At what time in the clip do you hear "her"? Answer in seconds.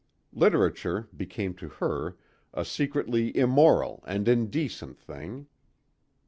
1.69-2.17